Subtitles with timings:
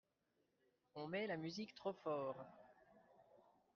[0.95, 2.43] On met la musique trop fort.